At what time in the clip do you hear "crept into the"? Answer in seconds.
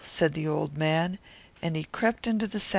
1.83-2.57